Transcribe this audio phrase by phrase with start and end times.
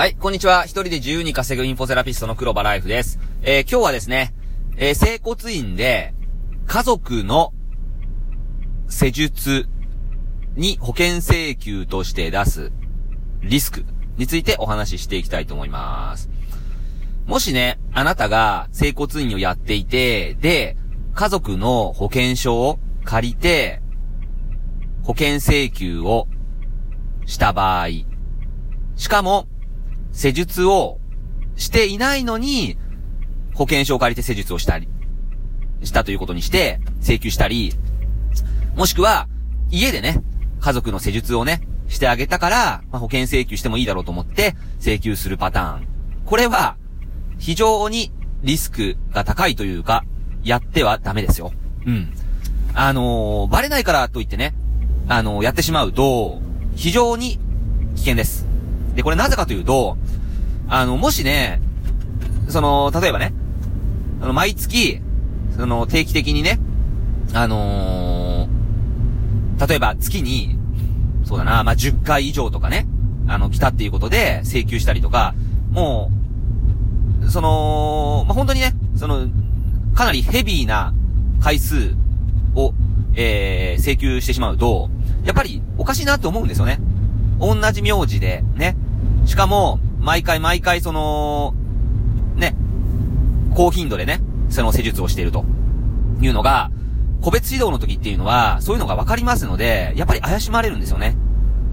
[0.00, 0.64] はい、こんにちは。
[0.64, 3.18] 一人で自由に稼ぐインフォセラピストの黒場ライフです。
[3.42, 4.32] えー、今日はですね、
[4.78, 6.14] えー、整骨院で、
[6.66, 7.52] 家族の
[8.88, 9.68] 施術
[10.56, 12.72] に保険請求として出す
[13.42, 13.84] リスク
[14.16, 16.30] についてお話ししていきたいと思います。
[17.26, 20.78] もしね、あなたが整骨院をやっていて、で、
[21.12, 23.82] 家族の保険証を借りて、
[25.02, 26.26] 保険請求を
[27.26, 27.88] した場合、
[28.96, 29.46] しかも、
[30.12, 30.98] 施術を
[31.56, 32.76] していないのに、
[33.54, 34.88] 保険証を借りて施術をしたり、
[35.82, 37.74] したということにして、請求したり、
[38.76, 39.28] もしくは、
[39.70, 40.22] 家でね、
[40.60, 45.86] 家族の施術をね、してあげたから、まあ、保険請求してもいいだろうと思って、請求するパターン。
[46.24, 46.76] これは、
[47.38, 50.04] 非常にリスクが高いというか、
[50.44, 51.52] やってはダメですよ。
[51.86, 52.12] うん。
[52.74, 54.54] あのーバレないからといってね、
[55.08, 56.40] あのーやってしまうと、
[56.76, 57.38] 非常に
[57.96, 58.49] 危険です。
[58.94, 59.96] で、これなぜかというと、
[60.68, 61.60] あの、もしね、
[62.48, 63.32] その、例えばね、
[64.20, 65.00] あの、毎月、
[65.56, 66.58] その、定期的にね、
[67.32, 68.20] あのー
[69.68, 70.56] 例えば月に、
[71.24, 72.86] そうだな、まあ、10回以上とかね、
[73.28, 75.34] あの、来たっていうことで請求したりとか、
[75.70, 76.10] も
[77.22, 79.28] う、その、まあ、本当にね、その、
[79.94, 80.94] かなりヘビーな
[81.40, 81.94] 回数
[82.54, 82.72] を、
[83.14, 84.88] えー、請求してしまうと、
[85.24, 86.80] やっぱりおかしいなって思うんですよね。
[87.40, 88.76] 同じ名字で、ね。
[89.26, 91.54] しかも、毎回毎回その、
[92.36, 92.54] ね、
[93.54, 95.44] 高頻度でね、その施術をしていると
[96.20, 96.70] いうのが、
[97.20, 101.16] 個別指導の時っていうのは、そういうのがわかりますので、やっぱり怪しまれるんですよね。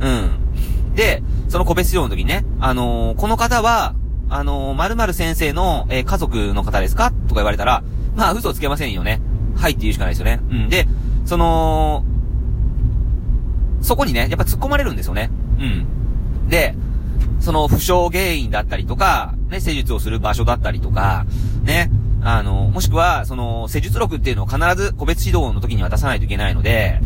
[0.00, 0.94] うん。
[0.94, 3.94] で、その個別指導の時にね、あのーこの方は、
[4.28, 7.10] あのー〇〇先生の、えー家族の方ですか？
[7.28, 7.82] とか言われたら、
[8.14, 9.20] まあ嘘つけませんよね。
[9.56, 10.40] はいって言うしかないですよね。
[10.50, 10.68] うん。
[10.68, 10.86] で、
[11.24, 12.04] その、
[13.80, 15.30] そこにね、やっぱ突っ込まれるんですよね。
[15.58, 16.48] うん。
[16.48, 16.74] で、
[17.40, 21.26] その負傷原因だったりとか、ね、施術をする場所だったりとか、
[21.62, 21.90] ね、
[22.22, 27.00] あの、もしくは、その、施術録っていうのを必ず個別指導の時には出さないといけないので、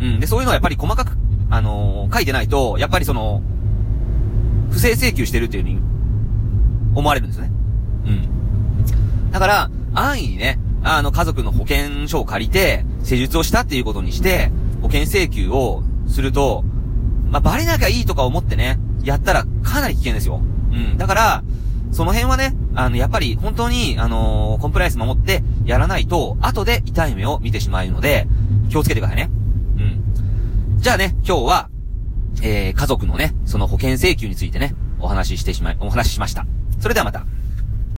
[0.00, 1.16] うん、で、そういうのはやっぱり細かく、
[1.48, 3.42] あの書いてないと、やっぱりその、
[4.70, 5.78] 不正請求してるっていうふうに
[6.96, 7.50] 思われるんですね。
[8.06, 9.30] うん。
[9.30, 14.50] だから、安易にね、あの、家族の保険証を借りて、施術をしたっていうことにして、
[14.82, 16.64] 保険請求をすると、
[17.36, 20.40] まあ、バレなきゃいいとか思ってね、やったらかなり危険ですよ。
[20.72, 20.96] うん。
[20.96, 21.44] だから、
[21.92, 28.26] その辺はね、あの、やっぱり本当に、あのーコンプライアンス守ってやらないと、後で痛い目を見てしまうので、
[28.70, 29.30] 気をつけてくださいね。
[29.76, 30.78] うん。
[30.78, 31.68] じゃあね、今日は、
[32.42, 36.46] えー、家族のね、その保険請求についてね、お話ししてしまい、お話ししました。
[36.80, 37.26] それではまた。